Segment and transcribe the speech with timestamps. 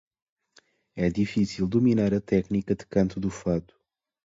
[0.95, 3.75] É difícil dominar a técnica de canto do fado.